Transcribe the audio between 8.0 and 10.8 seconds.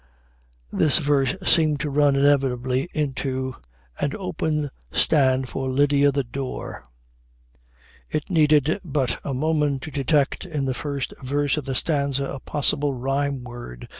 It needed but a moment to detect in the